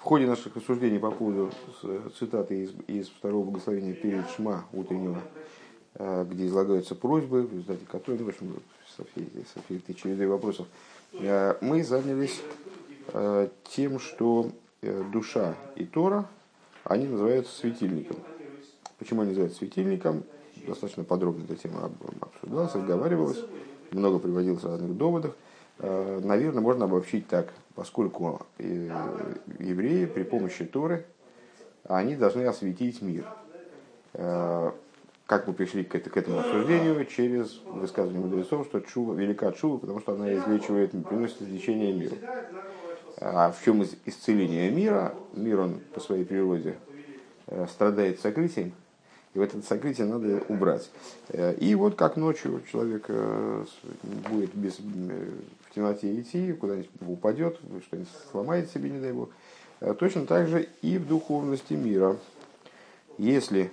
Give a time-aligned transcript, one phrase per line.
[0.00, 1.50] В ходе наших рассуждений по поводу
[2.18, 5.20] цитаты из, из второго благословения перед Шма утреннего,
[5.96, 8.62] э, где излагаются просьбы, в результате которой, ну, в общем,
[8.96, 10.66] со всей, со всей этой вопросов,
[11.12, 12.40] э, мы занялись
[13.08, 14.50] э, тем, что
[15.12, 16.26] душа и Тора,
[16.84, 18.16] они называются светильником.
[18.98, 20.24] Почему они называются светильником?
[20.66, 21.90] Достаточно подробно эта тема
[22.22, 23.44] обсуждалась, разговаривалась,
[23.90, 25.34] много приводилось разных доводов.
[25.82, 28.90] Наверное, можно обобщить так поскольку э,
[29.58, 31.06] евреи при помощи Торы,
[31.84, 33.24] они должны осветить мир.
[34.12, 34.72] Э,
[35.24, 37.02] как мы пришли к этому обсуждению?
[37.06, 42.16] Через высказывание мудрецов, что чува, велика чува, потому что она излечивает, приносит излечение миру.
[43.16, 45.14] А в чем исцеление мира?
[45.32, 46.74] Мир, он по своей природе
[47.46, 48.72] э, страдает сокрытием,
[49.32, 50.90] и в это сокрытие надо убрать.
[51.32, 53.08] И вот как ночью человек
[54.28, 54.78] будет без,
[55.70, 59.30] в темноте идти, куда-нибудь упадет, что-нибудь сломает себе, не дай бог.
[59.80, 62.16] Э, точно так же и в духовности мира.
[63.18, 63.70] Если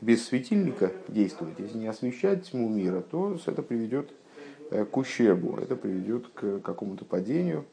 [0.00, 4.12] без светильника действовать, если не освещать тьму мира, то это приведет
[4.70, 7.64] э, к ущербу, это приведет к какому-то падению,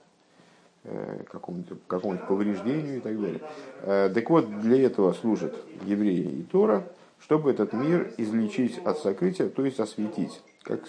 [0.85, 4.11] э, какому-то какому повреждению и так далее.
[4.13, 6.87] Так вот, для этого служат евреи и Тора,
[7.19, 10.81] чтобы этот мир излечить от сокрытия, то есть осветить, как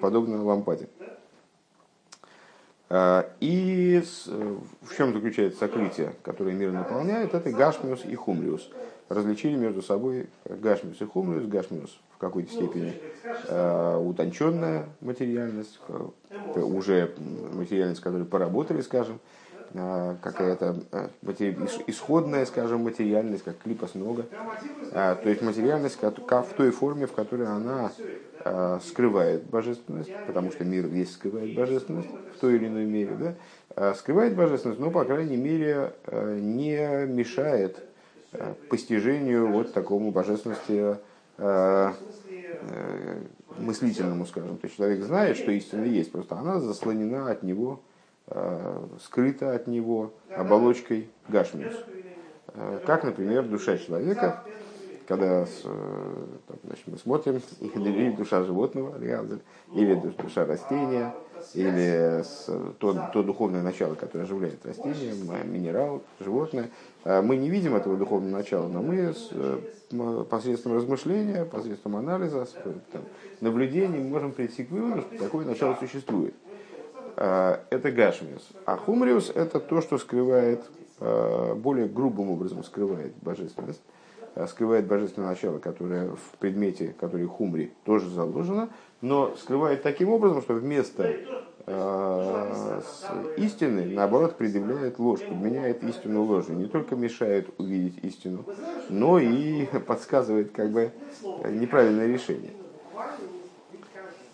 [0.00, 0.88] подобно лампаде.
[2.88, 8.70] А, и в чем заключается сокрытие, которое мир наполняет, это гашмиус и хумриус.
[9.08, 11.46] Различили между собой гашмиус и хумриус.
[11.46, 12.94] Гашмиус в какой-то степени
[13.48, 17.12] э, утонченная материальность, э, уже
[17.52, 19.20] материальность, которую поработали, скажем,
[20.22, 20.76] какая-то
[21.86, 24.24] исходная, скажем, материальность, как клипас много.
[24.92, 27.90] То есть материальность в той форме, в которой она
[28.82, 33.34] скрывает божественность, потому что мир весь скрывает божественность в той или иной мере, да?
[33.74, 37.78] Э, скрывает божественность, но, по крайней мере, э, не мешает
[38.68, 40.96] постижению вот такому божественности
[43.58, 44.58] мыслительному, скажем.
[44.58, 47.80] То есть человек знает, что истина есть, просто она заслонена от него,
[49.00, 51.74] скрыта от него оболочкой гашмиус.
[52.84, 54.42] Как, например, душа человека
[55.06, 56.24] когда э,
[56.64, 58.96] значит, мы смотрим, или душа животного,
[59.72, 61.14] или душа растения,
[61.54, 62.22] или
[62.78, 66.70] то, то духовное начало, которое оживляет растение, минерал, животное.
[67.04, 72.46] А мы не видим этого духовного начала, но мы э, посредством размышления, посредством анализа,
[72.92, 73.02] там,
[73.40, 76.34] наблюдений можем прийти к выводу, что такое начало существует.
[77.16, 78.48] А, это гашмиус.
[78.64, 80.64] А хумриус это то, что скрывает,
[80.98, 83.95] э, более грубым образом скрывает божественность Э,
[84.48, 88.68] скрывает божественное начало, которое в предмете, который хумри, тоже заложено,
[89.00, 91.16] но скрывает таким образом, что вместо
[91.66, 92.80] э,
[93.38, 96.56] истины, наоборот, предъявляет ложь, подменяет истину ложью.
[96.56, 98.44] Не только мешает увидеть истину,
[98.90, 100.92] но и подсказывает как бы
[101.50, 102.52] неправильное решение.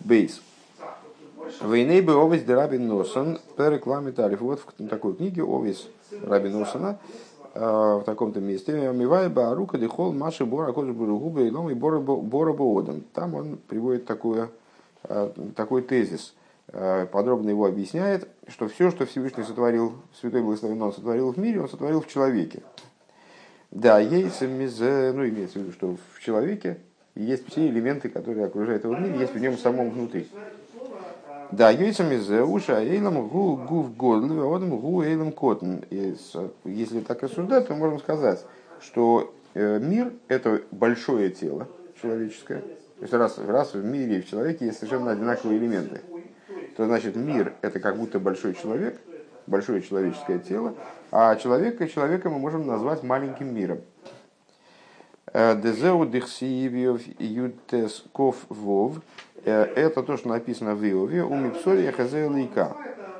[0.01, 0.41] Бейс.
[1.61, 4.41] Войны бы овес де Рабин Носон, перекламит алиф.
[4.41, 5.89] Вот в такой книге овес
[6.23, 6.99] Рабин Носона
[7.53, 8.91] в таком-то месте.
[8.93, 13.03] Мивай Баарука Дихол Маши Бора Кожи Бургубы и Лом и Бора Боодом.
[13.13, 14.49] Там он приводит такое,
[15.03, 16.33] э, такой тезис.
[16.69, 21.61] Э, подробно его объясняет, что все, что Всевышний сотворил, Святой Благословен он сотворил в мире,
[21.61, 22.63] он сотворил в человеке.
[23.69, 26.77] Да, есть, ну, имеется в виду, что в человеке
[27.15, 30.27] есть все элементы, которые окружают его в мире, есть в нем самом внутри.
[31.53, 35.81] Да, яйцам из уша эйлам гу гув годлы, одам гу эйлам котн.
[36.65, 38.43] Если так рассуждать, то можем сказать,
[38.81, 41.67] что э, мир– это большое тело
[42.01, 42.61] человеческое.
[42.61, 46.01] То есть раз, раз в мире и в человеке есть совершенно одинаковые элементы,
[46.75, 48.99] то значит мир– это как будто большой человек,
[49.45, 50.73] большое человеческое тело,
[51.11, 53.81] а человека человека мы можем назвать маленьким миром.
[55.31, 58.95] Э, Дезеу дихсиевьев ютес ков вов–
[59.32, 62.75] Э, это то, что написано в Иове, у Мипсория Хазелика.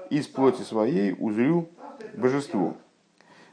[0.10, 1.70] Из плоти своей узрю
[2.16, 2.76] божеству.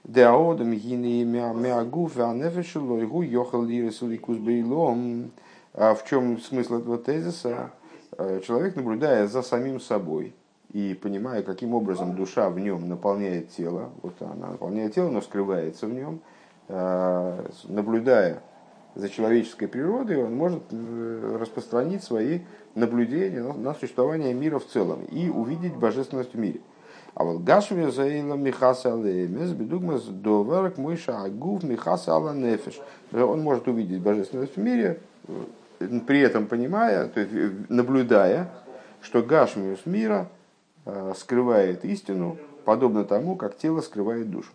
[0.05, 5.31] Деаодам гини мягу ванефешело игу йохал лирисуликус бейлом.
[5.75, 7.71] А в чем смысл этого тезиса?
[8.19, 10.35] Э, человек, наблюдая за самим собой
[10.73, 15.87] и понимая, каким образом душа в нем наполняет тело, вот она наполняет тело, но скрывается
[15.87, 16.21] в нем,
[16.69, 18.43] э, наблюдая
[18.95, 20.63] за человеческой природой, он может
[21.39, 22.41] распространить свои
[22.75, 26.61] наблюдение на существование мира в целом и увидеть божественность в мире.
[27.15, 32.81] А вот Гашми заила Михаса Алемес, бедугмас доверк мыша агув Михаса Ала Нефеш.
[33.13, 35.01] Он может увидеть божественность в мире,
[36.07, 37.33] при этом понимая, то есть
[37.69, 38.49] наблюдая,
[39.03, 40.29] что Гашмиус мира
[40.85, 44.53] э, скрывает истину, подобно тому, как тело скрывает душу.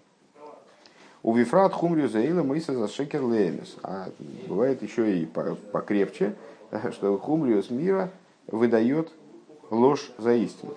[1.23, 3.75] У вифрат хумрию заила мыса за шекер лемес.
[3.81, 4.09] А
[4.47, 6.35] бывает еще и покрепче,
[6.91, 8.11] что хумриус мира
[8.47, 9.11] выдает
[9.69, 10.73] ложь за истину.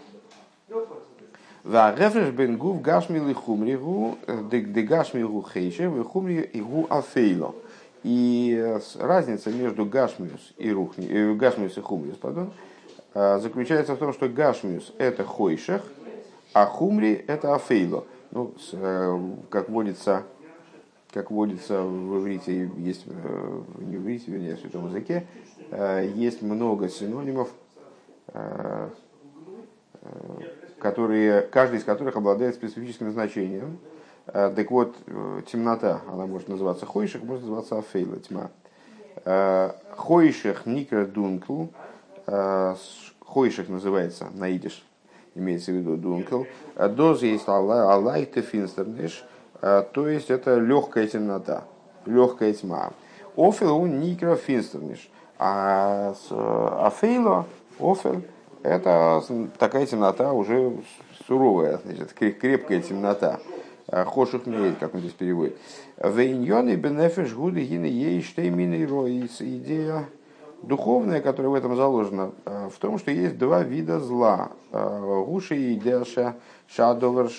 [1.64, 4.16] Вагефреш бен гув гашмил и хумригу,
[4.50, 7.54] де гашмилгу хейше, в хумри игу афейло.
[8.04, 12.52] И разница между гашмиус и рухни, э, гашмиус и хумриус, пардон,
[13.12, 15.82] заключается в том, что гашмиус это хойшех,
[16.52, 18.04] а хумри это афейло.
[18.30, 18.54] Ну,
[19.50, 20.22] как водится,
[21.12, 25.26] как водится в иврите, есть, не в иврите, вернее, в святом языке,
[25.70, 27.48] есть много синонимов
[30.78, 33.78] которые, каждый из которых обладает специфическим значением.
[34.26, 38.50] Э, так вот, э, темнота, она может называться хойших, может называться афейла, тьма.
[39.24, 41.66] Э, хойших никра дункл,
[43.20, 44.84] хойших называется наидиш,
[45.34, 46.42] имеется в виду дункл.
[46.76, 49.24] Доз есть аллайте финстерниш,
[49.62, 51.64] то есть это легкая темнота,
[52.04, 52.92] легкая тьма.
[53.38, 55.08] Офил никра финстерниш,
[55.38, 56.12] а
[56.84, 57.46] афейло,
[57.78, 58.22] офил,
[58.64, 59.22] это
[59.60, 60.72] такая темнота уже
[61.24, 63.38] суровая, значит, крепкая темнота.
[63.86, 65.56] А, Хоших меет, как он здесь переводит.
[65.98, 70.06] Вейньон и бенефиш гуды гины ей штеймины Идея
[70.62, 74.50] духовная, которая в этом заложена, а, в том, что есть два вида зла.
[74.72, 76.34] А, Гуши и Деша
[76.66, 77.30] Шадовар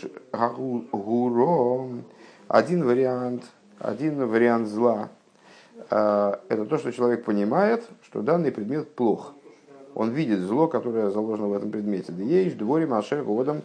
[0.94, 1.90] Гуро.
[2.48, 3.44] Один вариант,
[3.80, 5.10] один вариант зла.
[5.88, 9.34] Это то, что человек понимает, что данный предмет плох
[9.96, 12.12] он видит зло, которое заложено в этом предмете.
[12.12, 13.62] Да есть дворе машер годом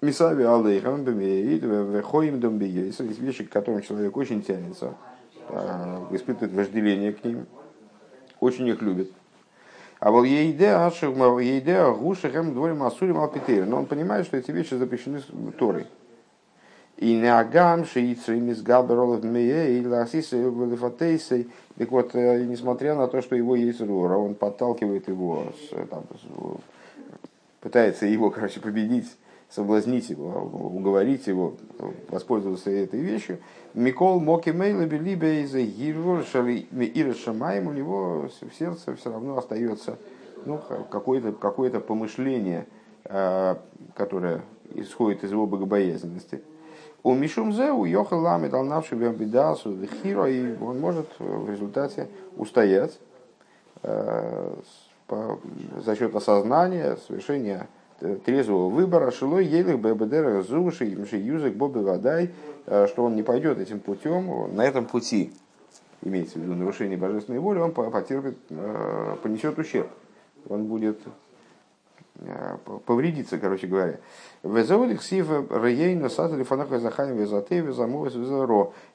[0.00, 4.94] мисави алейхам бемеит вехоим дом Есть вещи, к которым человек очень тянется,
[5.48, 7.46] а, испытывает вожделение к ним,
[8.40, 9.10] очень их любит.
[9.98, 13.66] А вот ейдеа гушехем дворим асурим алпитер.
[13.66, 15.22] Но он понимает, что эти вещи запрещены
[15.58, 15.86] Торой.
[16.96, 21.48] И не агам шиицрим из габеролов мее и ласисы валифатейсей.
[21.76, 25.44] Так вот, э, несмотря на то, что его есть рура, он подталкивает его,
[25.90, 26.04] там,
[27.60, 29.10] пытается его, короче, победить,
[29.50, 30.28] соблазнить его,
[30.72, 31.54] уговорить его
[32.10, 33.38] воспользоваться этой вещью.
[33.74, 39.98] Микол Моки Мейла Белибе из Гирвур Ира Шамаем, у него в сердце все равно остается
[40.46, 42.66] ну, какое-то какое помышление,
[43.04, 43.56] э,
[43.96, 44.42] которое
[44.74, 46.42] исходит из его богобоязненности.
[47.04, 52.08] У Мишумзе у Йохал Ламит Алнавши Бедасу Хиро, и он может в результате
[52.38, 52.98] устоять
[53.82, 54.54] э,
[55.84, 57.68] за счет осознания, совершения
[58.24, 62.30] трезвого выбора, шилой елых бебедера зуши, имши юзек боби водай,
[62.64, 65.30] э, что он не пойдет этим путем, на этом пути,
[66.00, 69.90] имеется в виду нарушение божественной воли, он потерпит, э, понесет ущерб.
[70.48, 71.23] Он будет Э,
[72.86, 73.98] повредиться, короче говоря.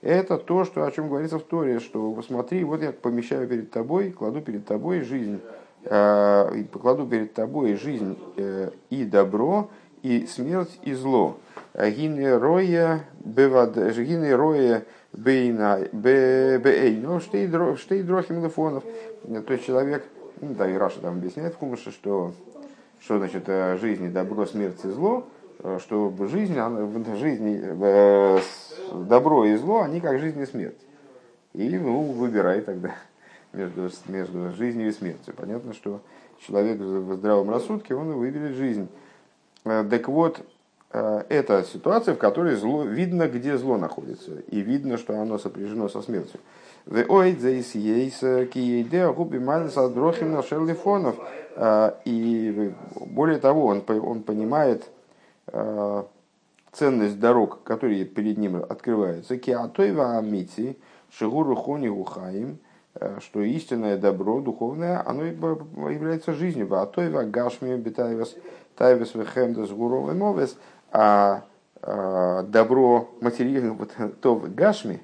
[0.02, 4.12] Это то, что, о чем говорится в Торе, что посмотри, вот я помещаю перед тобой,
[4.12, 5.42] кладу перед тобой жизнь,
[5.84, 9.70] э, покладу перед тобой жизнь э, и добро,
[10.02, 11.38] и смерть, и зло.
[11.76, 18.84] Гине роя бевад, гине роя бейна бей, ну штей дрохим лефонов.
[19.24, 20.06] То есть человек,
[20.42, 22.34] ну да, и Раша там объясняет в Кумыше, что
[23.02, 25.28] что значит э, жизнь добро, смерть и зло,
[25.60, 26.56] э, что жизнь,
[27.16, 28.40] жизни, э,
[28.94, 30.78] добро и зло, они как жизнь и смерть.
[31.54, 32.96] И ну, выбирай тогда
[33.54, 35.34] между, между жизнью и смертью.
[35.36, 36.02] Понятно, что
[36.46, 38.88] человек в здравом рассудке, он выберет жизнь.
[39.64, 40.42] Так вот,
[40.92, 46.02] это ситуация, в которой зло, видно, где зло находится, и видно, что оно сопряжено со
[46.02, 46.40] смертью.
[52.06, 54.90] И более того, он, он понимает
[55.48, 56.04] э,
[56.72, 59.38] ценность дорог, которые перед ним открываются.
[59.38, 60.80] Киатойва амити,
[61.12, 62.58] шигуру хони
[62.96, 66.74] э, что истинное добро духовное, оно является жизнью.
[66.76, 68.36] Атойва гашми битайвес
[68.76, 70.58] тайвес вехемдес гуровый мовес,
[70.92, 71.44] а
[71.82, 73.92] добро материальное, вот
[74.22, 75.02] то гашми,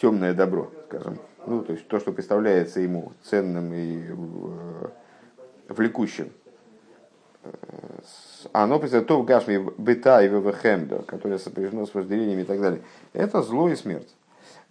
[0.00, 4.88] темное добро, скажем, ну, то есть то, что представляется ему ценным и э,
[5.68, 6.30] влекущим,
[7.42, 7.50] э,
[8.52, 12.82] оно представляет то в гашме быта и вехемда, которое сопряжено с вожделениями и так далее,
[13.12, 14.14] это зло и смерть.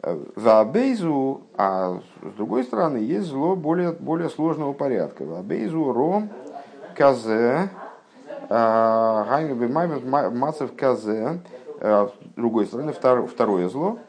[0.02, 5.24] Э, в Абейзу, а с другой стороны, есть зло более, более сложного порядка.
[5.26, 6.30] В Абейзу ром
[6.96, 7.70] казе,
[10.10, 11.42] мацев казе,
[11.80, 14.00] с другой стороны, второе зло,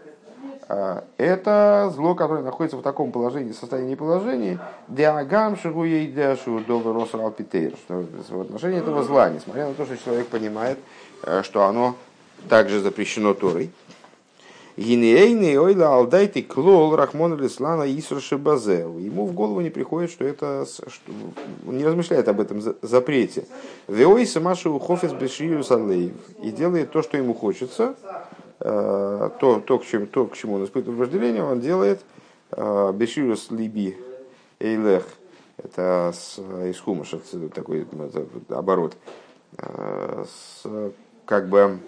[1.16, 7.72] это зло, которое находится в таком положении, состоянии положения, диагам шагуей дяшу добр росрал питейр,
[7.84, 10.78] что в отношении этого зла, несмотря на то, что человек понимает,
[11.24, 11.96] э, что оно
[12.48, 13.70] также запрещено Торой,
[14.80, 18.98] Гинеейный ойла алдайты клол рахмон лислана исраши базеу.
[18.98, 20.64] Ему в голову не приходит, что это...
[20.66, 21.12] Что,
[21.66, 23.44] он не размышляет об этом запрете.
[23.88, 26.14] Веой самашу хофис беширю салеев.
[26.42, 27.94] И делает то, что ему хочется,
[28.60, 32.02] то, то, к чему, то, к чему он испытывает вожделение, он делает
[32.52, 33.96] э, беширус либи
[34.58, 35.04] эйлех.
[35.56, 37.20] Это с, из хумаша
[37.54, 37.86] такой
[38.48, 38.96] оборот.
[39.56, 40.92] Э, с,
[41.24, 41.80] как бы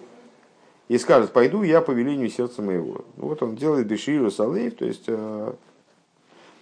[0.87, 3.05] и скажет, пойду я по велению сердца моего.
[3.17, 5.53] Ну, вот он делает беширу салейв, то есть э,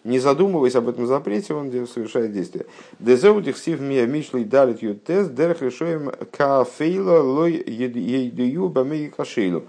[0.03, 2.65] не задумываясь об этом запрете, он совершает действие.
[2.99, 9.63] Дезеудих сив мия мишлей далит ютес дерх решоем кафейла лой едию бамеги кашейлу.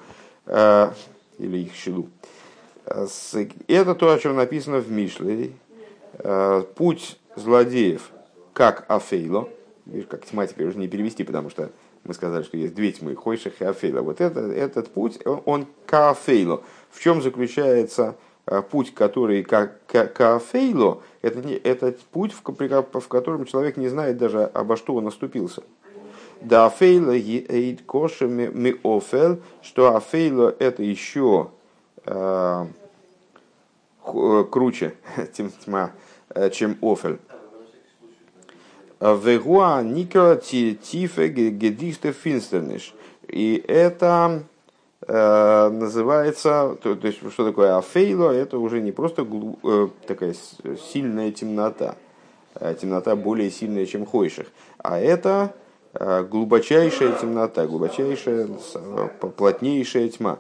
[0.47, 0.91] Э,
[1.39, 2.09] или их шилу.
[2.87, 3.07] Э,
[3.69, 5.53] это то, о чем написано в Мишле.
[6.77, 8.11] Путь злодеев,
[8.53, 9.49] как Афейло.
[9.87, 11.71] Видишь, как тьма теперь уже не перевести, потому что
[12.05, 14.01] мы сказали, что есть две тьмы, Хойших и Афейла.
[14.01, 16.63] Вот это, этот путь, он к Афейлу.
[16.91, 23.09] В чем заключается э, путь, который к, к, Афейлу, это, не, это путь, в, в
[23.09, 25.63] котором человек не знает даже, обо что он оступился.
[26.45, 31.51] Да Афейла ейд коша ми офел, что Афейла это еще
[32.05, 32.67] э,
[34.07, 34.95] э круче,
[35.65, 35.93] тьма,
[36.31, 37.19] э, чем Офель.
[39.01, 42.95] Вегуа никро тифе гедихте финстерниш.
[43.29, 44.43] И это
[45.07, 50.35] э, называется, то, то есть что такое афейло, это уже не просто глу, э, такая
[50.93, 51.95] сильная темнота,
[52.57, 55.55] э, темнота более сильная, чем хойших, а это
[55.95, 60.39] глубочайшая темнота, глубочайшая, э, плотнейшая тьма.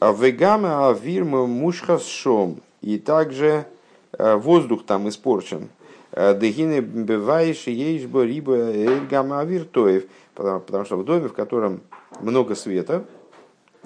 [0.00, 2.60] Вегама авирма мушхас шом.
[2.80, 3.66] И также
[4.12, 5.68] э, воздух там испорчен.
[6.12, 7.64] Дегины бываешь
[8.06, 11.80] бы риба эльгама виртоев, потому что в доме, в котором
[12.20, 13.04] много света,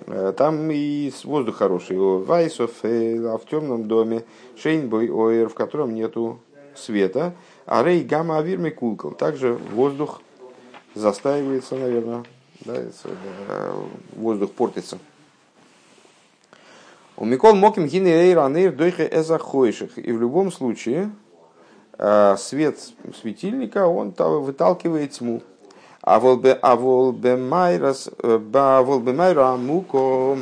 [0.07, 1.97] э, там и воздух хороший.
[1.97, 4.25] Вайсов, а в темном доме
[4.59, 6.41] Шейнбой Оэр, в котором нету
[6.75, 7.35] света.
[7.65, 9.13] А рей гамма авир микулкал.
[9.13, 10.21] Также воздух
[10.95, 12.25] застаивается, наверное,
[12.61, 14.99] да, э, воздух портится.
[17.17, 19.99] У Микол Моким Гины Эйр Анейр Дойхе Эзахойших.
[19.99, 21.11] И в любом случае,
[21.99, 22.79] Э, свет
[23.21, 25.43] светильника, он выталкивает тьму.
[26.01, 26.79] А волбе а э,
[29.57, 30.39] муко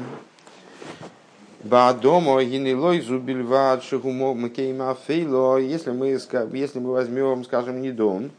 [1.64, 5.56] ба домо гинилой зубильват шигумо макейма фейло.
[5.56, 6.18] Если мы
[6.52, 8.30] если мы возьмем, скажем, не дом,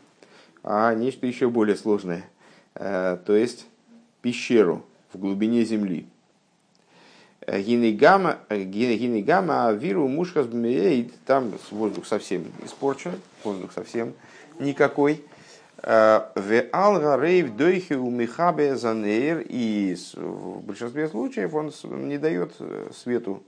[0.70, 2.26] а нечто еще более сложное,
[2.76, 3.68] э, то есть
[4.22, 6.08] пещеру в глубине земли
[7.48, 13.14] Гинегама, гинегама виру мушхас бмеейд, там воздух совсем испорчен,
[13.46, 14.14] воздух совсем
[14.60, 15.24] никакой.
[15.82, 21.72] В алга рейв дойхи у михабе занейр, и в большинстве случаев он
[22.10, 22.52] не дает
[22.94, 23.42] свету,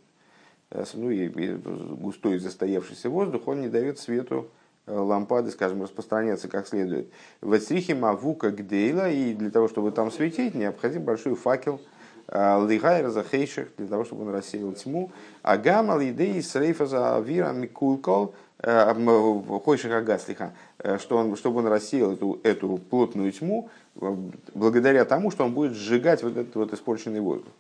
[0.93, 4.49] ну и густой застоявшийся воздух, он не дает свету
[4.89, 7.09] лампады, скажем, распространяться как следует.
[7.41, 11.79] В стрихе мавука гдейла, и для того, чтобы там светить, необходим большой факел–
[12.31, 15.11] Лигайр за хейших, для того, чтобы он рассеял тьму.
[15.41, 18.93] А гамал идеи с рейфа за вира микулкол, э,
[19.63, 24.15] хойших агаслиха, э, чтобы он рассеял эту, эту плотную тьму, э,
[24.53, 27.51] благодаря тому, что он будет сжигать вот этот вот испорченный воздух.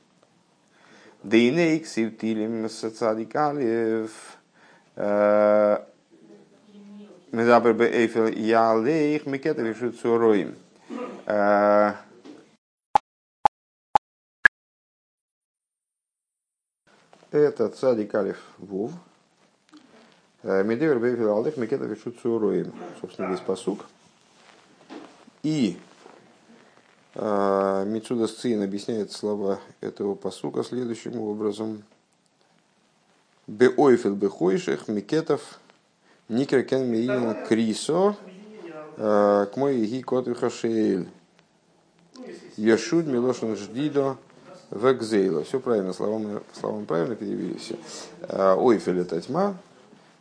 [1.23, 4.11] Дейнейк сивтилим сацадикалев
[7.31, 10.55] Медабр бе эйфел я лейх микета вишут суроим.
[17.31, 18.91] Это цадик алиф вув.
[20.41, 22.73] Э, Медевер бейфил алдых микета вишут суроим.
[22.99, 23.85] Собственно, весь посук.
[25.43, 25.77] И
[27.13, 31.83] э, Мицуда Сцин объясняет слова этого посука следующим образом.
[33.45, 35.59] Беойфел бехойших микетов
[36.29, 38.15] никер кен миин крисо
[38.97, 41.07] э, к мой ги кот вихашеэль.
[42.57, 44.17] Яшуд милошин ждидо
[44.71, 45.43] Векзейла.
[45.43, 47.75] Все правильно, словам, словам правильно перевели все.
[48.21, 49.55] А, Ойфель это тьма,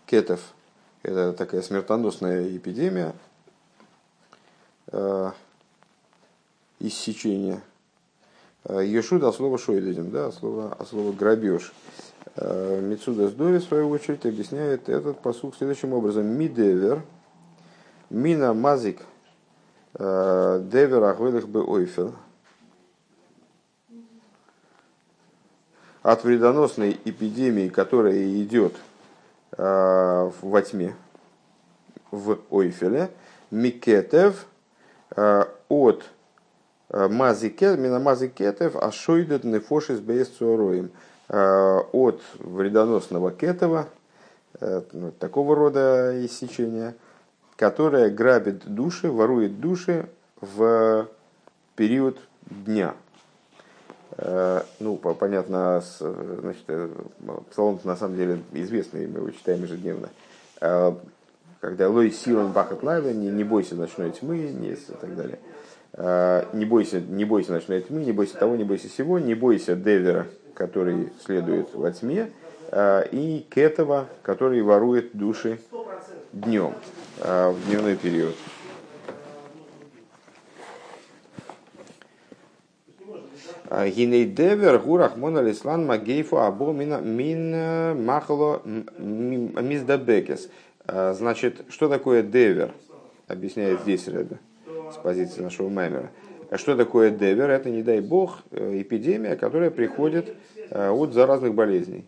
[0.06, 0.40] кетов
[1.02, 3.14] это такая смертоносная эпидемия,
[4.90, 5.34] а,
[6.78, 7.60] иссечение.
[8.64, 11.72] А, Ешуд от слова шойдезим, да, от слова, от слова грабеж.
[12.36, 16.26] Мицуда Сдови, в свою очередь, объясняет этот посуд следующим образом.
[16.26, 17.02] Мидевер,
[18.10, 19.00] мина мазик,
[19.94, 22.14] девер ахвелых бы ойфел–
[26.02, 28.74] от вредоносной эпидемии, которая идет
[29.56, 30.94] э, во тьме,
[32.10, 33.10] в Ойфеле,
[33.50, 34.46] Микетев
[35.14, 36.04] э, от
[36.88, 40.90] э, Мазикет, Минамазикетев, Ашойдет Нефошис Бейсцуроим.
[41.28, 43.88] От вредоносного кетова,
[44.60, 46.94] ну, такого рода иссечения,
[47.56, 50.08] которое грабит души, ворует души
[50.40, 51.06] в
[51.76, 52.94] период дня.
[54.80, 56.64] Ну, понятно, значит,
[57.50, 60.08] псалом на самом деле известный, мы его читаем ежедневно
[61.60, 65.38] когда лой силан бахат лайва, не, не бойся ночной тьмы, не, и так далее.
[66.52, 70.26] Не бойся, не бойся ночной тьмы, не бойся того, не бойся всего, не бойся девера,
[70.58, 72.30] который следует во тьме,
[72.70, 75.60] а, и кетова, который ворует души
[76.32, 76.74] днем,
[77.20, 78.34] а, в дневной период.
[83.70, 90.48] Гиней девер гурах моналислан магейфу або мин махло миздабекес.
[90.86, 92.72] Значит, что такое девер?
[93.26, 94.38] Объясняет здесь Рэбе
[94.90, 96.10] с позиции нашего маймера.
[96.50, 97.50] А что такое девер?
[97.50, 100.34] Это, не дай бог, э, эпидемия, которая приходит
[100.70, 102.06] э, от заразных болезней.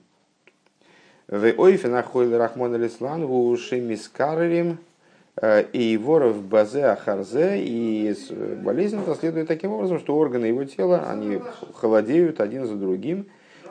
[1.28, 4.78] В ойфе находит Рахмон Алислан в ушемискарерим
[5.36, 7.58] э, и воров базе ахарзе.
[7.58, 8.14] И
[8.64, 11.42] болезнь это следует таким образом, что органы его тела, они
[11.74, 13.26] холодеют один за другим.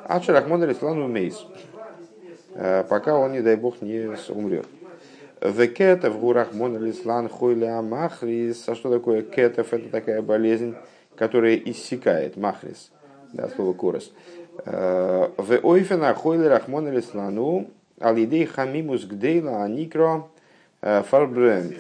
[0.06, 1.46] А Рахмон Алислан умейс.
[2.90, 4.68] Пока он, не дай бог, не умрет.
[5.42, 8.68] Векетов гурах монолислан хойля махрис.
[8.68, 9.74] А что такое кетов?
[9.74, 10.76] Это такая болезнь,
[11.16, 12.36] которая иссякает.
[12.36, 12.92] Махрис.
[13.32, 14.12] Да, слово курос.
[14.66, 17.70] Э, в ойфена хойля рахмон алислану
[18.00, 20.28] алидей хамимус гдейла аникро
[20.82, 21.78] э, фарбренд.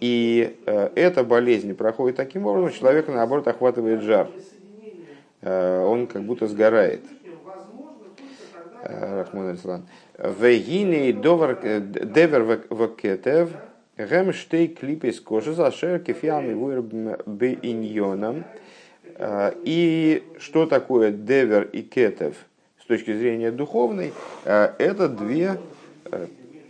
[0.00, 4.28] И э, эта болезнь проходит таким образом, человека наоборот охватывает жар.
[5.44, 7.00] Он как будто сгорает.
[8.84, 9.86] Рахмон Алислан.
[10.22, 13.50] Вегини довар девер вакетев
[13.98, 16.78] гем штей клип из кожи за шер кефиами вуэр
[17.62, 18.44] иньоном.
[19.64, 22.36] И что такое девер и кетев
[22.80, 24.12] с точки зрения духовной?
[24.44, 25.58] Это две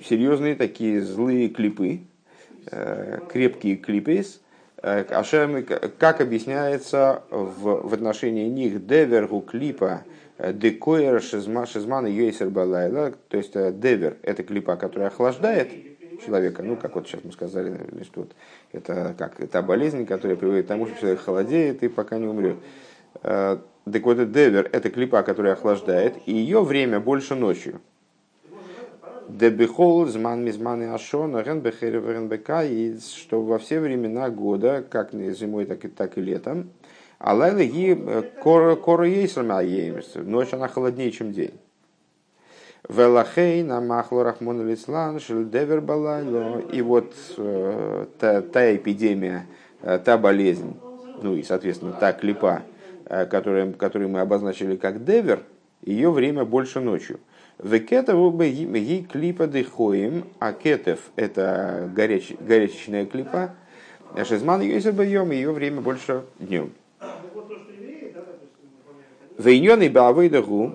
[0.02, 2.00] серьезные такие злые клипы,
[3.28, 4.24] крепкие клипы,
[4.80, 10.04] как объясняется в, в отношении них девергу клипа
[10.50, 15.70] Декоер шизман йойсер балайла, то есть э, девер– это клипа, которая охлаждает
[16.24, 18.32] человека, ну, как вот сейчас мы сказали, что вот
[18.72, 22.56] это как та болезнь, которая приводит к тому, что человек холодеет и пока не умрет.
[23.22, 27.80] Э, так вот, девер– это клипа, которая охлаждает, и ее время больше ночью.
[29.28, 35.84] Дебихол, зман мизман и ашон, ренбека, и что во все времена года, как зимой, так
[35.84, 36.70] и, так и летом,
[37.22, 39.62] а лайла ги э, кора ейсрама
[40.16, 41.54] Ночь она холоднее, чем день.
[42.88, 46.58] Велахей на махло рахмон лислан девер балайло.
[46.72, 49.46] И вот э, та, та эпидемия,
[49.82, 50.76] э, та болезнь,
[51.22, 52.62] ну и, соответственно, та клипа,
[53.30, 55.44] которую, которую мы обозначили как девер,
[55.82, 57.20] ее время больше ночью.
[57.62, 63.54] Векетов ги клипа дыхоим, а кетев это горяч, горячечная клипа,
[64.24, 64.80] Шизман ее
[65.30, 66.72] ее время больше днем.
[69.38, 70.74] Вейнёный Баавейдагу,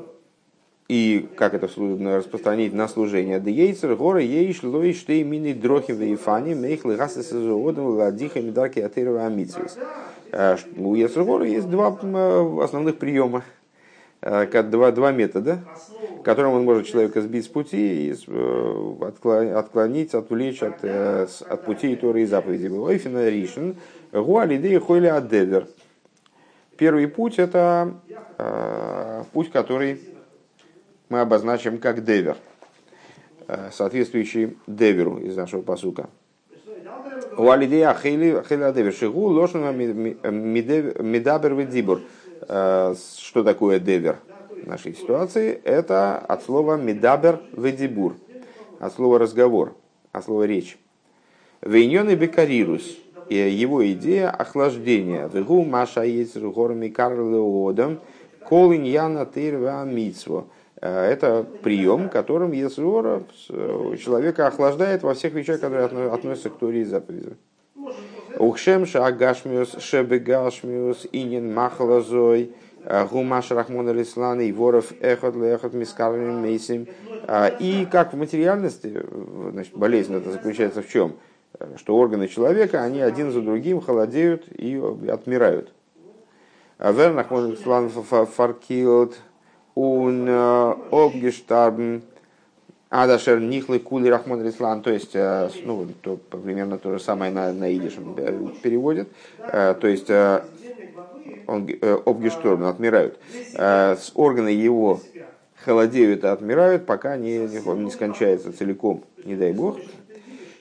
[0.88, 6.54] и как это распространить на служение, да ейцер гора ейш лой штей мини дрохи вейфани
[6.54, 9.78] мейхлы гасы сезуодом ладиха медаки атырова амитсвис.
[10.32, 13.44] Э, у Ецергора есть два э, основных приема,
[14.22, 15.60] э, два, два метода,
[16.24, 18.16] которым он может человека сбить с пути и
[19.02, 22.68] отклонить, отвлечь от, от пути и Торы и заповеди.
[22.68, 23.76] Ойфина ришен,
[24.14, 25.68] гуалидея хойли адевер.
[26.78, 27.96] Первый путь– это
[28.38, 30.00] э, путь, который
[31.10, 32.38] мы обозначим как девер,
[33.48, 36.08] э, соответствующий деверу из нашего посука.
[37.36, 42.02] У алидея хейли девер шигу лошна медабер ведибур.
[42.48, 44.20] Э, что такое девер
[44.52, 45.60] в нашей ситуации?
[45.64, 48.18] Это от слова медабер ведибур,
[48.80, 49.76] от слова разговор,
[50.12, 50.78] от слова речь.
[51.62, 52.98] Вейньон и бекарирус–
[53.36, 55.28] его идея охлаждения.
[55.28, 58.00] Вегу маша есть горами карлеодом
[58.48, 60.48] колин яна тырва митсво.
[60.82, 63.24] Э, это прием, которым Ецрора
[63.98, 67.36] человека охлаждает во всех вещах, которые относятся к Туре и заповеди.
[68.38, 72.52] Ухшем шагашмиус шебегашмиус инин махлазой
[72.84, 76.88] э, гумаш рахмон алислан и воров эхот лехот мискарным мейсим.
[77.28, 79.04] Э, и как в материальности,
[79.52, 81.16] значит, болезнь это заключается в чем?
[81.78, 84.76] Что органы человека, они один за другим холодеют и
[85.08, 85.72] отмирают.
[86.80, 89.18] Вернах может фаркилд
[89.78, 92.02] ун э, обгештарбн
[92.90, 97.54] адашер нихлы кули рахмон рислан, то есть, э, ну, то, примерно то же самое на,
[97.54, 98.16] на идишем
[98.64, 99.08] переводит,
[99.40, 100.10] э, то есть,
[101.48, 101.70] он
[102.06, 103.20] обгешторбн, отмирают.
[103.54, 105.00] С органы его
[105.64, 109.78] холодеют и отмирают, пока не, не скончается целиком, не дай бог.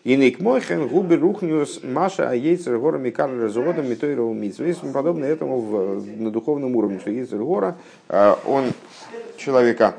[0.06, 4.62] И никмойхен губи рухнюс маша а яйцер гора микар разуодом митойрову митсу.
[4.94, 7.76] Подобно этому в, на духовном уровне, что яйцер гора,
[8.08, 8.66] а, он
[9.36, 9.94] человека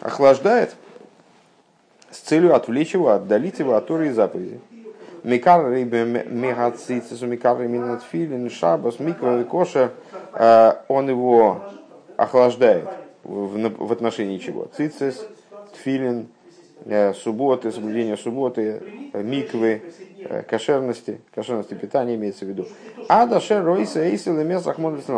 [0.00, 0.76] охлаждает
[2.12, 4.60] с целью отвлечь его, отдалить его от Торы и заповеди.
[5.24, 9.90] Микар мегацицис, микар минатфилин, шабас, микро и коша,
[10.32, 11.62] а, он его
[12.16, 12.88] охлаждает
[13.24, 14.68] в отношении чего?
[14.76, 15.26] Цицис,
[15.74, 16.35] тфилин, Э,
[17.14, 19.82] субботы, соблюдение субботы, э, миквы,
[20.18, 22.66] э, кошерности, кошерности питания имеется в виду.
[23.08, 24.36] А дашер ройса эйсил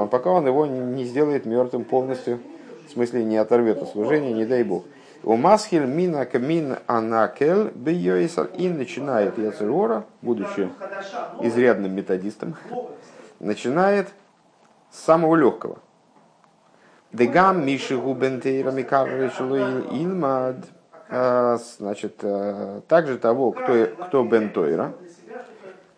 [0.08, 2.40] пока он его не сделает мертвым полностью,
[2.86, 4.84] в смысле не оторвет от служения, не дай бог.
[5.24, 10.70] У масхиль мина камин анакел бейойсар и начинает Яцерора, будучи
[11.42, 12.56] изрядным методистом,
[13.40, 14.08] начинает
[14.90, 15.78] с самого легкого.
[17.12, 20.56] Дегам миши губентейра микар илмад–
[21.78, 24.92] значит, э, также того, кто, кто Бен Тойра,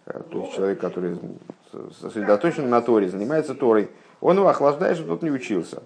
[0.07, 1.19] э, то есть человек, который
[2.01, 5.83] сосредоточен на Торе, занимается Торой, он его охлаждает, чтобы тот не учился.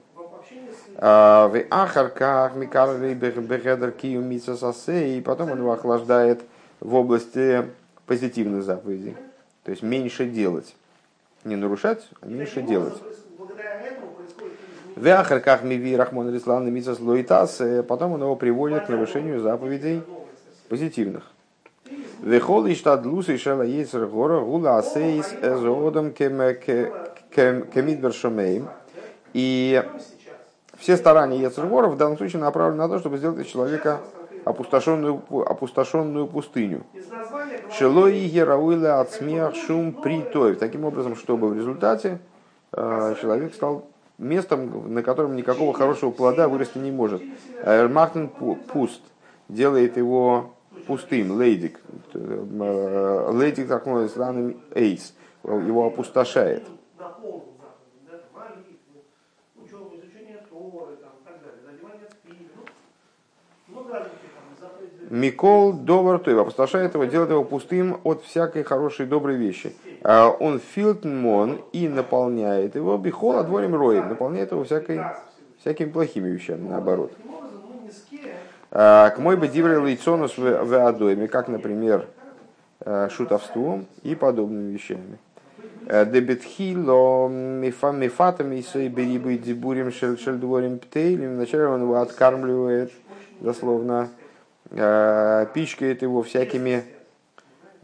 [0.96, 6.42] А, в Ахарках, Микарли, Бехедер, Кию, и потом он его охлаждает
[6.80, 7.66] в области
[8.06, 9.16] позитивных заповедей.
[9.64, 10.74] То есть меньше делать.
[11.44, 12.94] Не нарушать, а меньше делать.
[14.96, 20.04] В Ахарках Миви Рахмон Рислан Митсас Лоитас, потом он его приводит к нарушению заповедей
[20.68, 21.24] позитивных.
[22.22, 28.68] Вехол и штат лусы шела ейцер гора гула асейс эзоодом кемидбер шомейм.
[29.32, 29.82] И
[30.78, 34.00] все старания Ецергора в данном случае направлены на то, чтобы сделать из человека
[34.44, 36.84] опустошенную, опустошенную пустыню.
[37.76, 40.58] Шелои герауила от смех шум притоев.
[40.58, 42.20] Таким образом, чтобы в результате
[42.72, 43.86] э, человек стал
[44.18, 47.22] местом, на котором никакого хорошего плода вырасти не может.
[47.64, 49.02] Махтен пуст,
[49.48, 50.54] делает его
[50.86, 51.80] пустым, лейдик.
[52.12, 56.64] Лейдик, так странный эйс, его опустошает.
[65.14, 69.72] Микол Довар Той опустошает его, делает его пустым от всякой хорошей доброй вещи.
[70.02, 75.02] А он филтмон и наполняет его бихол отворим роем, наполняет его всякой,
[75.60, 77.12] всякими плохими вещами, наоборот.
[78.72, 82.08] А, к мой бы диврей лейцонус в адойме, как, например,
[82.80, 85.18] а, шутовством и подобными вещами.
[85.86, 91.36] Дебетхило мифатами сой берибы дебурим шельдворим птейлем.
[91.36, 92.90] Вначале он его откармливает,
[93.40, 94.08] дословно,
[94.70, 96.84] пичкает его всякими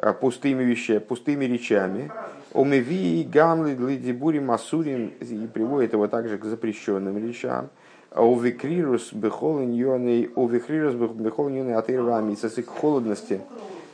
[0.02, 2.10] Э, пустыми вещами, пустыми речами.
[2.54, 7.68] Омеви гамли лидибури масурим и приводит его также к запрещенным речам.
[8.16, 13.42] Увекрирус бехолиньоной, увекрирус бехолиньоной атырвами, к холодности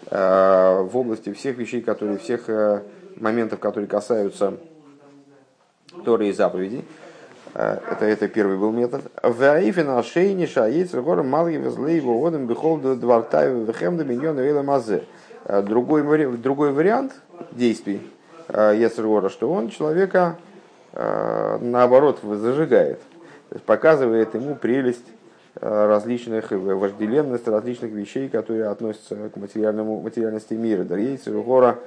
[0.08, 2.82] э, в области всех вещей, которые, всех э,
[3.16, 4.54] моментов, которые касаются
[6.04, 6.84] Торы и заповедей.
[7.56, 9.10] Это, это первый был метод.
[9.22, 15.04] Ваифин шейни шаец гора малги везлей водом бихол двартаю вехем доминьон вейла мазе.
[15.46, 16.02] Э, другой,
[16.36, 17.14] другой вариант
[17.52, 18.02] действий
[18.48, 20.36] э, Ецергора, что он человека
[20.92, 23.00] э, наоборот зажигает,
[23.64, 25.06] показывает ему прелесть
[25.58, 30.82] различных, вожделенность различных вещей, которые относятся к материальному, материальности мира.
[30.82, 31.78] Ецергора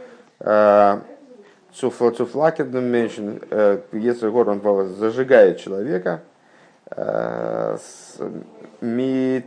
[1.74, 3.42] Цуфлакердом меньшин,
[3.92, 4.62] Ецергор он
[4.96, 6.22] зажигает человека,
[8.82, 9.46] Мит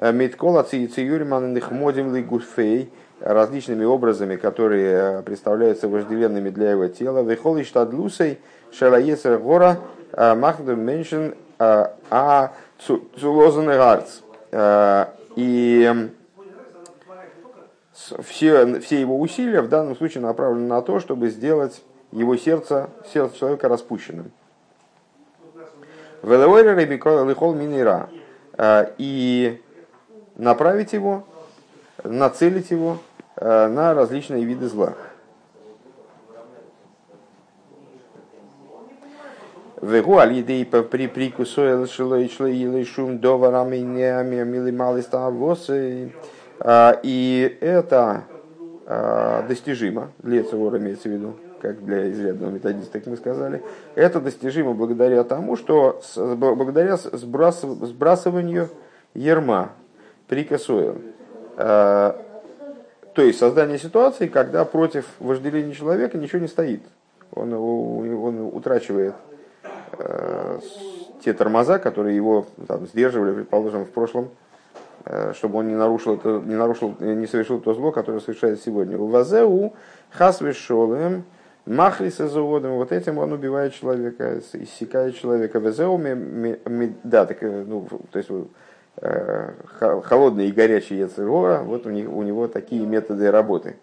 [0.00, 2.90] Миткола Циюриман Нихмодим Лигуфей,
[3.22, 7.22] различными образами, которые э, представляются вожделенными для его тела.
[7.22, 8.40] Вехолиш тадлусей
[8.72, 9.78] шалаесер гора
[10.12, 14.20] э, махдем меншин э, а цулозен гарц.
[15.36, 16.10] И
[17.92, 23.38] все, все его усилия в данном случае направлены на то, чтобы сделать его сердце, сердце
[23.38, 24.30] человека распущенным.
[28.98, 29.60] И
[30.36, 31.24] направить его,
[32.04, 32.98] нацелить его
[33.36, 34.94] Э, на различные виды зла.
[39.80, 41.62] Вегу алидей при прикусу
[42.84, 46.12] шум доварами мили малый а,
[46.64, 48.24] И это
[48.86, 53.62] а, достижимо, для Цевора имеется в виду, как для изрядного методиста, как мы сказали,
[53.94, 58.68] это достижимо благодаря тому, что благодаря сбрасыванию
[59.14, 59.70] ерма,
[60.28, 61.02] прикосуем.
[61.56, 62.16] То
[63.16, 66.82] есть создание ситуации, когда против вожделения человека ничего не стоит.
[67.32, 69.14] Он, он утрачивает
[71.24, 74.30] те тормоза, которые его там, сдерживали, предположим, в прошлом,
[75.34, 78.98] чтобы он не нарушил, это, не, нарушил, не совершил то зло, которое совершает сегодня.
[78.98, 79.72] У Вазеу
[80.10, 81.24] хасвешолем
[81.66, 85.60] махлиса заводом, вот этим он убивает человека, иссякает человека.
[85.60, 86.00] Вазеу,
[87.04, 88.30] да, так, ну, то есть
[90.04, 93.76] холодный и горячий яцерора, вот у, них, у него такие методы работы.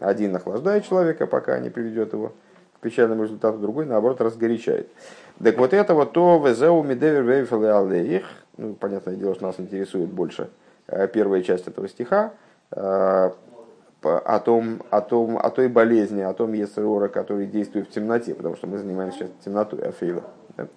[0.00, 2.32] Один охлаждает человека, пока не приведет его
[2.76, 4.88] к печальному результату, другой, наоборот, разгорячает.
[5.42, 8.24] Так вот это вот то везеу медевер вейфел алеих,
[8.56, 12.32] ну, понятное дело, что нас интересует больше э, первая часть этого стиха,
[12.70, 13.30] э,
[14.02, 18.56] о, том, о, том, о той болезни, о том Есерора, который действует в темноте, потому
[18.56, 20.24] что мы занимаемся сейчас темнотой Афейла.
[20.56, 20.68] Да?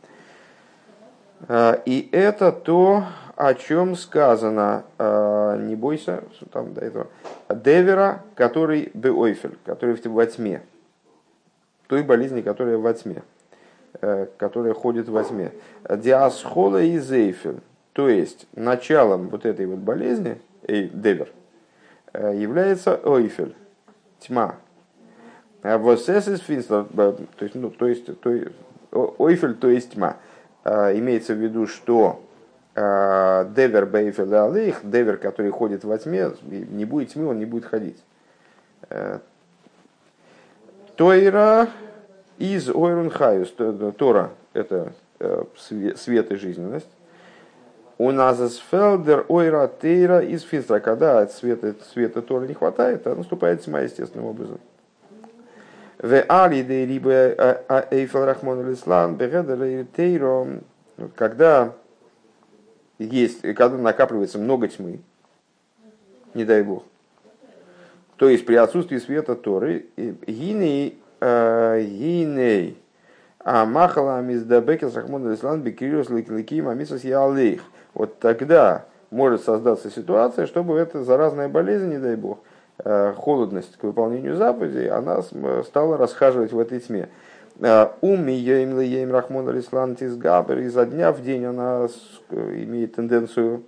[1.47, 3.03] Э, и это то,
[3.35, 4.85] о чем сказано,
[5.59, 7.07] не бойся, что там до этого,
[7.49, 10.61] Девера, который Беойфель, который во тьме,
[11.87, 13.23] той болезни, которая во тьме.
[14.01, 15.51] Э, которая ходит во тьме.
[15.89, 17.61] Диасхола и зейфель,
[17.95, 21.29] то есть началом вот этой вот болезни, эй, девер,
[22.11, 23.55] э, является ойфель,
[24.19, 24.55] тьма.
[25.63, 28.51] А Восесис финстер, то есть, ну, то есть, то есть,
[28.91, 30.17] ойфель, то есть тьма.
[30.65, 32.21] Э, имеется в виду, что
[32.75, 38.03] девер бейфель алейх, девер, который ходит во тьме, не будет тьмы, он не будет ходить.
[40.97, 41.69] Тойра
[42.37, 43.53] из Ойрун Хайус,
[43.97, 45.43] Тора– это э,
[45.95, 46.89] свет и жизненность.
[47.97, 50.79] У нас Фелдер Ойра Тейра из Финстра.
[50.79, 54.59] Когда света, света Тора не хватает, а наступает тьма естественным образом.
[55.99, 60.59] В Али де Рибе а, а, Эйфел Рахмон Лислан Бегедер Тейро.
[61.15, 61.73] Когда
[62.99, 64.99] есть, когда накапливается много тьмы,
[66.33, 66.83] не дай бог,
[68.17, 72.77] то есть при отсутствии света Торы, гиней Гиней.
[73.39, 77.61] А махала миздабекел сахмон ислам бекириус ликим амисас ялейх.
[77.95, 82.39] Вот тогда может создаться ситуация, чтобы эта заразная болезнь, не дай бог,
[82.83, 85.21] э, холодность к выполнению заповедей, она
[85.63, 87.09] стала расхаживать в этой тьме.
[87.59, 91.87] Э, Ум ейм ейм рахмон алислан тизгабер, изо дня в день она
[92.31, 93.63] имеет тенденцию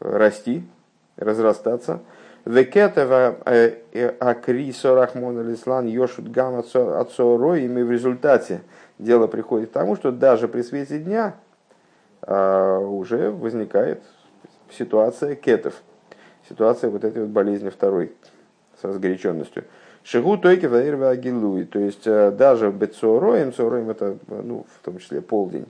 [0.00, 0.64] расти,
[1.16, 2.00] разрастаться.
[2.44, 8.62] Векетева э, э, Акрисо Рахмон Алислан Йошут Гам Ацоро, и в результате
[8.98, 11.34] дело приходит к тому, что даже при свете дня
[12.22, 14.02] уже возникает
[14.70, 15.74] ситуация кетов,
[16.48, 18.12] ситуация вот этой вот болезни второй
[18.80, 19.64] с разгоряченностью.
[20.02, 25.20] Шигу тойки ваирва агилуи, то есть э, даже бецороем, цороем это ну, в том числе
[25.20, 25.66] полдень,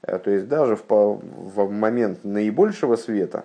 [0.00, 3.44] то есть даже в, в момент наибольшего света,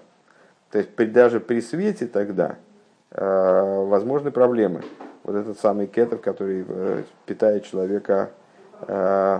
[0.72, 2.56] то есть при, даже при свете тогда–
[3.12, 4.82] Э, возможны проблемы.
[5.24, 8.32] Вот этот самый кетов, который э, питает человека,
[8.82, 9.39] э,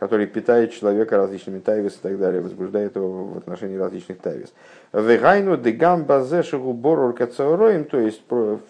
[0.00, 4.52] который питает человека различными тайвис и так далее, возбуждает его в отношении различных тайвис.
[4.92, 8.22] Вегайну дегам базешигу борур кацаороим, то есть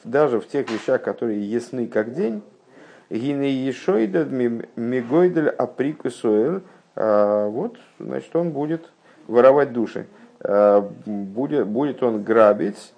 [0.04, 2.42] даже в тех вещах, которые ясны как день,
[3.08, 6.60] гине ешойдад мигойдель априкусуэль,
[6.94, 8.90] вот, значит, он будет
[9.26, 10.06] воровать души.
[11.06, 12.92] Будет, будет он грабить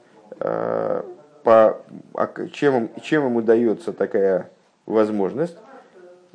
[0.45, 1.03] Э,
[1.45, 1.79] по,
[2.14, 4.51] а чем, чем ему дается такая
[4.87, 5.57] возможность?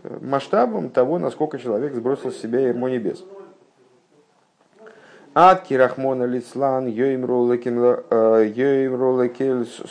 [0.04, 3.24] Э, масштабом того, насколько человек сбросил с себя ермо небес.
[5.34, 8.06] Ад кирахмона лицлан йоим ролекель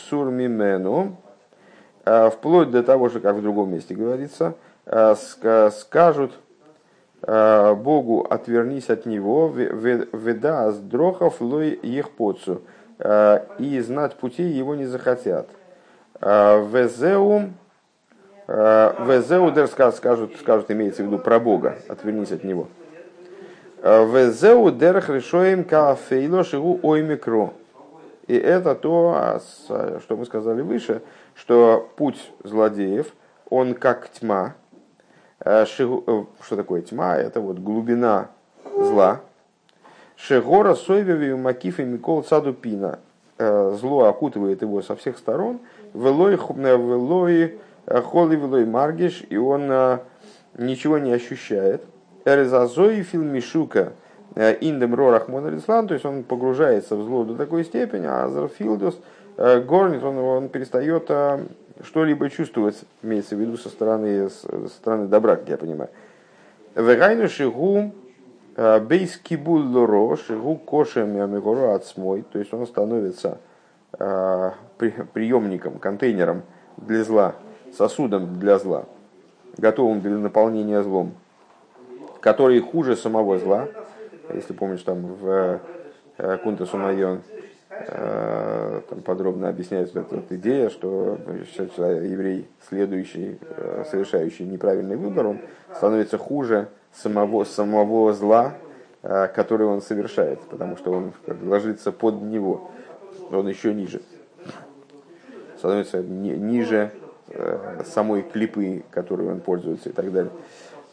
[0.09, 1.16] сур мимену.
[2.05, 5.14] Вплоть до того, что, как в другом месте говорится, э,
[5.71, 6.33] скажут
[7.21, 12.62] Богу, отвернись от него, веда с дрохов лой ехпоцу.
[12.99, 15.49] Э, и знать пути его не захотят.
[16.21, 16.62] Э,
[18.47, 22.69] э, везеу дер скажут, скажут, имеется в виду про Бога, отвернись от него.
[23.83, 27.53] Везеу дер хрешоем кафейло шигу оймикро.
[28.27, 29.41] И это то, а
[30.01, 31.03] что мы сказали выше,
[31.35, 33.07] что путь злодеев,
[33.49, 34.55] он как тьма.
[35.39, 37.17] Что такое тьма?
[37.17, 38.31] Это вот глубина
[38.77, 39.21] зла,
[40.17, 42.99] Шегора Сойвеви Макиф и Микол Садупина.
[43.39, 45.61] Э, зло окутывает его со всех сторон.
[45.93, 49.99] Велой велой э, холи велой маргиш, и он э,
[50.59, 51.83] ничего не ощущает.
[52.25, 53.92] Эрезазой фильмишука
[54.61, 58.99] индем рорах монорислан, то есть он погружается в зло до такой степени, а Зарфилдус
[59.37, 61.09] горнит, он, он перестает
[61.83, 65.88] что-либо чувствовать, имеется в виду со стороны, со стороны добра, как я понимаю.
[66.75, 67.92] Вегайну шигу
[68.59, 73.38] Э, бейс кибул лорош, гу кошем ямигору отсмой, то есть он становится
[73.99, 74.51] э,
[75.12, 76.42] приемником, контейнером
[76.79, 77.35] для зла,
[77.77, 78.87] сосудом для зла,
[79.57, 81.15] готовым для наполнения злом.
[82.21, 83.69] которые хуже самого зла.
[84.35, 85.61] Если помнишь, там в
[86.43, 87.23] Кунта Сумайон
[88.89, 91.19] там подробно объясняется эта вот идея, что
[91.77, 93.39] еврей, следующий,
[93.89, 95.41] совершающий неправильный выбор, он
[95.77, 98.55] становится хуже самого, самого зла,
[99.03, 101.12] который он совершает, потому что он
[101.45, 102.71] ложится под него,
[103.31, 104.01] он еще ниже
[105.59, 107.06] становится ни, ниже э,
[107.85, 110.33] самой клипы, которой он пользуется и так далее.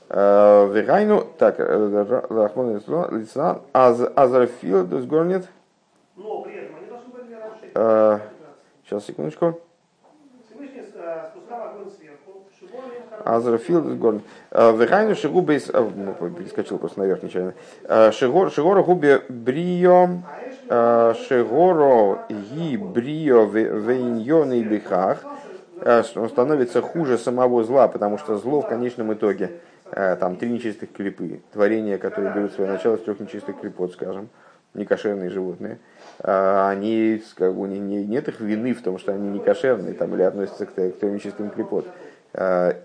[0.10, 5.48] Э, Вегайну, так, э, Рахман Лицан, Азрафил, Дусгорнет.
[8.86, 9.60] Сейчас, секундочку.
[13.26, 14.22] Азрафил Горн.
[14.52, 15.68] Вегайну Шигубейс.
[15.68, 17.54] Перескочил просто наверх нечаянно.
[18.12, 20.10] Шигора Губи Брио
[20.70, 25.28] Э, Шегоро ги брио вейньоны и бихах, э,
[26.16, 29.52] он становится хуже самого зла, потому что зло в конечном итоге,
[29.92, 34.30] э, там три нечистых клипы, творения, которые берут свое начало с трех нечистых клипот, скажем,
[34.74, 35.78] некошерные животные,
[36.20, 40.66] они, как бы, не, нет их вины в том, что они некошерные там, или относятся
[40.66, 41.86] к, к трем нечистым клипот.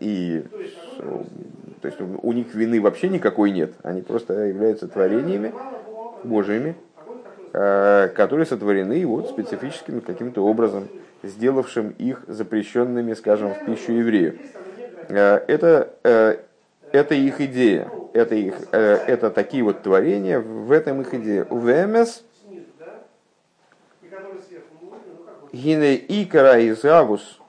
[0.01, 0.45] И
[1.81, 5.55] то есть у них вины вообще никакой нет, они просто являются творениями
[6.25, 6.77] Божьими,
[7.55, 10.87] Э, которые сотворены вот специфическим каким-то образом,
[11.23, 14.39] сделавшим их запрещенными, скажем, в пищу еврею.
[15.09, 16.37] Э, это, э,
[16.93, 21.45] это их идея, это, их, это такие вот творения, в этом их идея.
[21.45, 22.23] УВМС
[25.53, 27.41] Гине Икара из Авус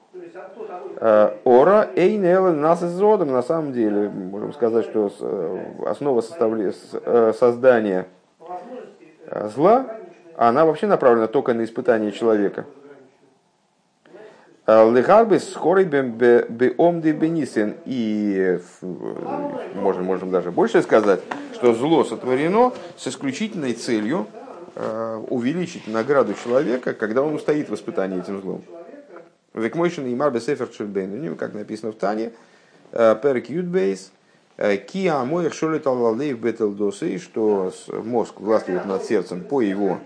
[1.00, 3.30] Ора Эйнел нас из родом.
[3.32, 5.10] На самом деле, можем сказать, что
[5.86, 6.20] основа
[7.32, 8.06] создания
[9.54, 9.86] зла,
[10.36, 12.66] она вообще направлена только на испытание человека.
[14.70, 17.74] Легарбис скорый беомды бенисен.
[17.86, 18.60] И
[19.74, 21.20] можем, можем даже больше сказать,
[21.54, 24.28] что зло сотворено с исключительной целью
[24.76, 28.62] э, увеличить награду человека, когда он устоит в испытании этим злом.
[29.54, 32.32] Векмойшин и Марбе Сефер Чульбейн, как написано в Тане,
[32.92, 34.12] э, Перек Юдбейс,
[34.56, 39.98] Киа моих шолит аллалейв бетел досы, что мозг властвует над сердцем по его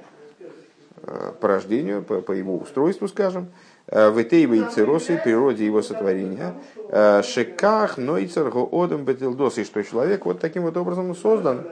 [1.02, 6.54] э, порождению, по, его устройству, скажем, э, в этейве и циросы, природе его сотворения,
[6.88, 11.66] э, шеках нойцер гоодом бетел досы, что человек вот таким вот образом создан.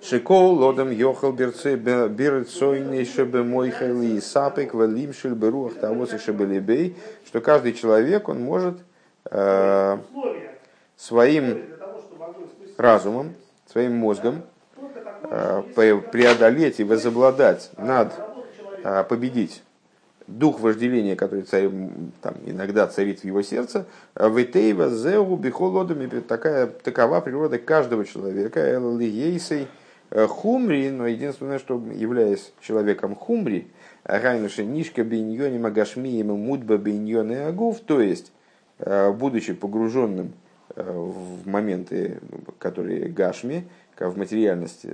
[0.00, 6.96] Шекол лодом йохал берце берцойный шебе мой хайли сапек валим шель беруах того шебелебей,
[7.26, 8.78] что каждый человек, он может
[10.96, 11.64] своим
[12.78, 13.34] разумом,
[13.70, 14.42] своим мозгом
[15.22, 15.62] э,
[16.12, 18.12] преодолеть и возобладать над,
[18.82, 19.62] э, победить
[20.28, 21.68] дух вожделения, который царь,
[22.22, 29.66] там, иногда царит в его сердце, витейва зеу бихолодами, такая, такова природа каждого человека, эллиейсей
[30.10, 33.68] э, хумри, но единственное, что являясь человеком хумри,
[34.04, 38.32] райнуша нишка биньони магашмием мудба биньони агув, то есть,
[38.78, 40.32] будучи погруженным
[40.76, 42.20] в моменты,
[42.58, 43.66] которые гашми,
[43.98, 44.88] в материальности,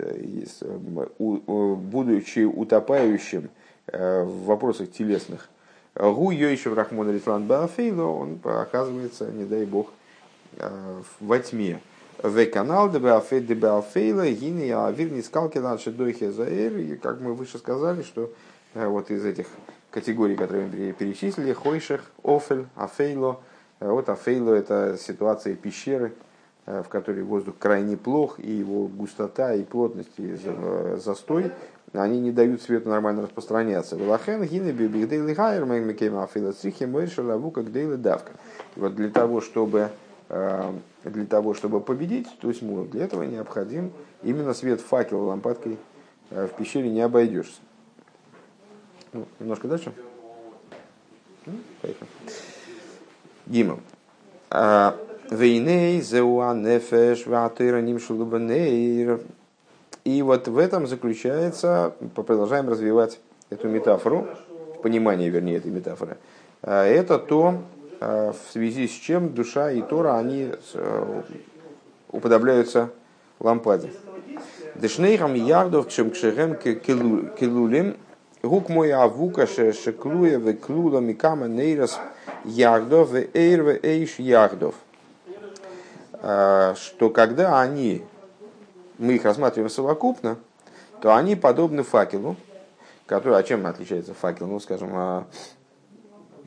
[1.18, 3.48] будучи утопающим э,
[3.86, 5.48] в вопросах телесных,
[5.94, 9.92] Гу Йойшев Рахмон Рифлан Баафейло, он оказывается, не дай бог,
[10.56, 11.80] э, во тьме.
[12.20, 16.98] В канал Дебафей Дебафейла, Гини Авир не скалки наши дойхи заэр.
[16.98, 18.32] Как мы выше сказали, что
[18.74, 19.46] э, вот из этих
[19.90, 23.38] категорий, которые мы перечислили, Хойшех, Офель, Афейло,
[23.78, 26.12] вот Афейло– это ситуация пещеры,
[26.66, 30.36] э, в которой воздух крайне плох, и его густота и плотность, и
[30.96, 31.52] застой,
[32.02, 33.96] они не дают свету нормально распространяться.
[33.96, 38.32] Велахен гины бигдейли хайер мэгмекейм афейла црихи мойша лавука гдейли давка.
[38.76, 39.90] Вот для того, чтобы
[40.28, 40.72] э,
[41.04, 45.78] для того, чтобы победить тьму, для этого необходим именно свет факела лампадкой
[46.30, 47.60] э, в пещере не обойдешься.
[49.12, 49.92] Ну, немножко дальше.
[51.80, 52.08] Поехали.
[53.46, 53.80] Гимл.
[54.50, 54.96] А,
[55.30, 59.20] Вейней, зеуа, нефеш, ватыра, нимшулубанейр.
[60.04, 63.18] И вот в этом заключается, продолжаем развивать
[63.50, 64.28] эту метафору,
[64.82, 66.18] понимание, вернее, этой метафоры.
[66.62, 67.62] А, это то,
[68.00, 70.50] а, в связи с чем душа и Тора, они
[72.10, 72.90] уподобляются
[73.40, 73.92] лампаде.
[74.74, 77.96] Дешнейхам ярдов кшем кшерем келулим
[78.42, 81.98] гук мой авука шеклуя веклула микама нейрас
[82.44, 84.74] Ягдов и Эйр Эйш Ягдов.
[86.14, 88.02] А, что когда они,
[88.98, 90.38] мы их рассматриваем совокупно,
[91.00, 92.36] то они подобны факелу,
[93.06, 94.46] который, а чем отличается факел?
[94.46, 95.26] Ну, скажем, а,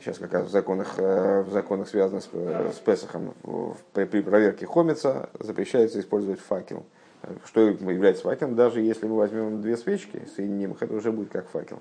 [0.00, 3.34] сейчас как раз в законах, э, в законах связанных с, с Песохом,
[3.92, 6.84] при, при проверке хомица запрещается использовать факел.
[7.44, 11.48] Что является факелом, даже если мы возьмем две свечки, соединим их, это уже будет как
[11.48, 11.80] факел.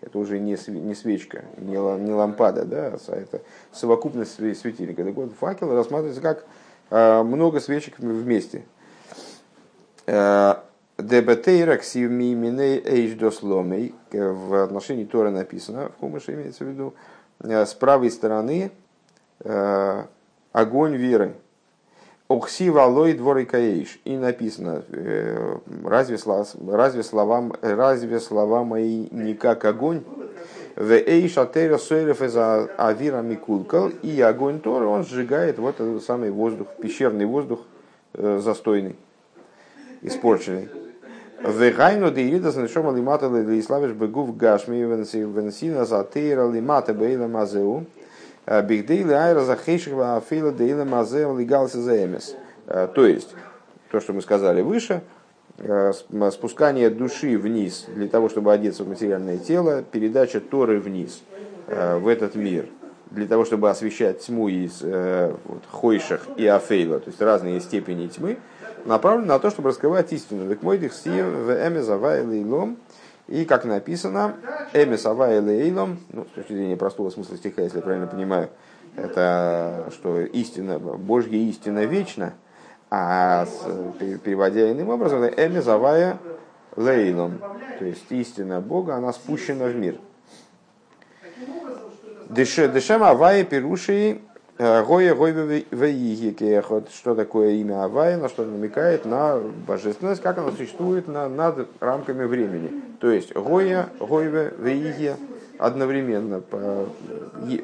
[0.00, 3.42] Это уже не, не свечка, не, не лампада, да, а это
[3.72, 5.04] совокупность светильника.
[5.04, 6.44] Так вот, факел рассматривается как
[6.90, 8.64] э, много свечек вместе.
[10.06, 10.54] Э,
[10.96, 13.94] Дебетейра ксивмиминей эйш досломей.
[14.12, 16.94] В отношении Тора написано, в Хумыше имеется в виду,
[17.40, 18.70] Э, с правой стороны
[19.40, 20.04] э,
[20.52, 21.34] огонь веры.
[22.28, 24.00] Окси валой дворы каиш.
[24.04, 30.02] И написано, э, разве, слова, разве, слова, разве слова мои не как огонь?
[30.74, 33.90] В эйш атера сойрев из авира микулкал.
[34.02, 37.60] И огонь Тора, он сжигает вот этот самый воздух, пещерный воздух
[38.14, 38.96] застойный,
[40.04, 40.68] испорченный.
[41.42, 47.86] Вегайну де ирида знашома лимата лиславиш бегув гашми венсина затейра лимата бейла мазеу.
[48.46, 52.36] Бигдейли айра захейших афейла дейла мазеу легался заэмес.
[52.66, 53.34] То есть,
[53.90, 55.02] то, что мы сказали выше,
[56.30, 61.22] спускание души вниз для того, чтобы одеться в материальное тело, передача Торы вниз
[61.66, 62.66] в этот мир,
[63.10, 68.38] для того, чтобы освещать тьму из вот, хойших и афейла, то есть разные степени тьмы,
[68.84, 70.48] направлен на то, чтобы раскрывать истину.
[70.48, 72.76] Так мой в эме лейлом.
[73.26, 74.34] И как написано,
[74.74, 74.96] эме
[75.40, 78.50] лейлом, ну, с точки зрения простого смысла стиха, если я правильно понимаю,
[78.96, 82.34] это что истина, Божья истина вечна,
[82.90, 83.46] а
[83.98, 86.18] переводя иным образом, эме завая
[86.76, 87.40] лейлом,
[87.78, 89.98] то есть истина Бога, она спущена в мир.
[92.28, 94.20] Дешем авая пируши
[94.56, 101.08] Гоя Гойве Вейгикехот, что такое имя Авая, на что намекает на божественность, как оно существует
[101.08, 102.70] на, над рамками времени.
[103.00, 105.16] То есть Гоя, Гойве, Вейги
[105.58, 106.40] одновременно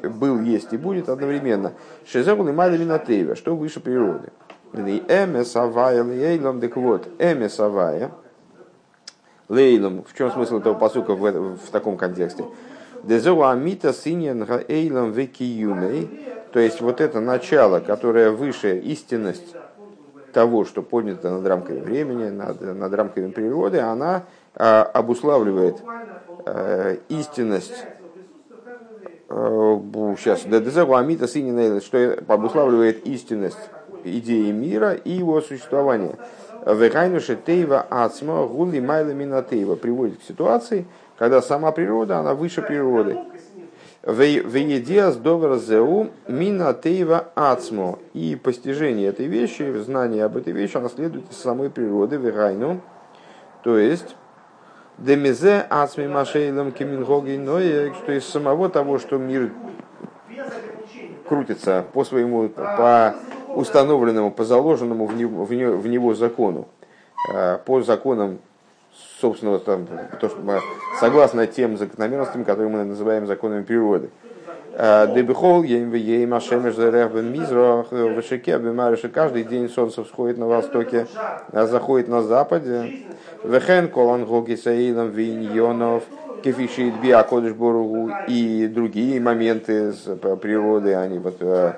[0.03, 1.71] был, есть и будет одновременно.
[2.05, 4.29] Шезегул и Майли Минатеева, что выше природы.
[4.73, 8.11] Эмес Авая Лейлом, так вот, Эмес Авая,
[9.47, 12.43] Лейлом, в чем смысл этого посука в, в таком контексте?
[13.03, 16.09] Дезоу Амита Синьян Эйлом Векиюмей,
[16.51, 19.55] то есть вот это начало, которое выше истинность
[20.33, 24.23] того, что поднято над рамками времени, над, над рамками природы, она
[24.55, 25.81] а, обуславливает
[26.45, 27.85] а, истинность
[30.17, 33.69] сейчас Дедезегу Амита Синина, что обуславливает истинность
[34.03, 36.15] идеи мира и его существования.
[36.65, 40.85] Вегайнуше Тейва Ацма Гули Майла Минатеева приводит к ситуации,
[41.17, 43.17] когда сама природа, она выше природы.
[44.03, 47.99] Веедиас довер зеу мина тейва ацмо.
[48.13, 52.81] И постижение этой вещи, знание об этой вещи, оно следует из самой природы, вегайну.
[53.63, 54.15] То есть,
[54.97, 59.51] демизе ацми машейлом кемингоги ноек, что из самого того, что мир
[61.27, 63.15] крутится по своему, по
[63.55, 66.67] установленному, по заложенному в него, в него закону,
[67.31, 68.39] э, по законам
[69.21, 69.87] собственного, там,
[70.19, 70.59] то, что мы,
[70.99, 74.09] согласно тем закономерностям, которые мы называем законами природы.
[74.73, 81.07] Э, Дебихол, Ейм Ашемеш Зерехбен Мизрах, Вышике, Бемариша, каждый день солнце всходит на востоке,
[81.51, 83.05] а заходит на западе.
[83.43, 86.03] Вехен Колан Гоги Виньонов,
[86.43, 86.93] Кефишит
[87.55, 89.93] Боругу и другие моменты
[90.41, 91.73] природы, они вот, э,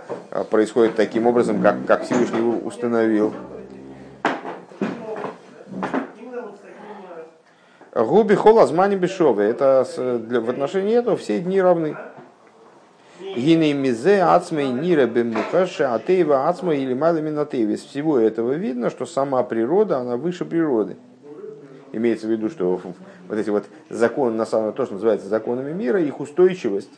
[0.50, 3.34] происходят таким образом, как, как Всевышний установил.
[7.96, 9.44] Губи хола змани бешовы.
[9.44, 11.96] Это в отношении этого все дни равны.
[13.20, 19.44] Гиней мизе ацмей нира бемухаша атеева ацма или малами Из всего этого видно, что сама
[19.44, 20.98] природа, она выше природы.
[21.92, 22.82] Имеется в виду, что
[23.30, 26.92] вот эти вот законы, на самом деле, то, что называется законами мира, их устойчивость,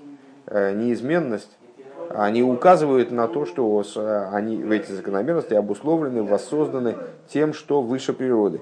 [0.48, 1.52] э, неизменность,
[2.10, 3.84] они указывают на то, что
[4.32, 6.96] они, эти закономерности обусловлены, воссозданы
[7.28, 8.62] тем, что выше природы.